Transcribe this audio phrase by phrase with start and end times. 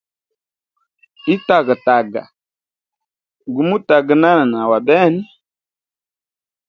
[1.35, 2.23] Itagataga
[3.53, 5.23] gumutaganana na wa bene.